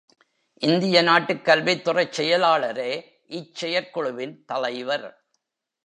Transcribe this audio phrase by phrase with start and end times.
[0.61, 2.91] இந்திய நாட்டுக் கல்வித் துறைச் செயலாளரே
[3.27, 5.07] இச் செயற்குழுவின் தலைவர்.